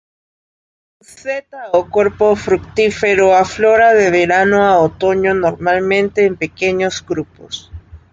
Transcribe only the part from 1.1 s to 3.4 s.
seta, o cuerpo fructífero,